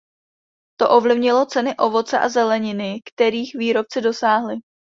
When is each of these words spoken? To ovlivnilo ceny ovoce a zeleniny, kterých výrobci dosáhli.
To 0.79 0.87
ovlivnilo 0.97 1.45
ceny 1.45 1.75
ovoce 1.77 2.19
a 2.19 2.29
zeleniny, 2.29 3.01
kterých 3.13 3.51
výrobci 3.55 4.01
dosáhli. 4.01 4.55